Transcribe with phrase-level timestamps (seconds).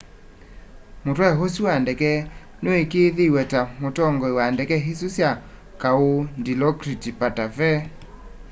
[1.05, 2.11] mutwai usu wa ndeke
[2.61, 5.29] nuikiithiw'e ta mutongoi wa ndeke isu sya
[5.81, 6.05] kau
[6.45, 7.79] dilokrit pattavee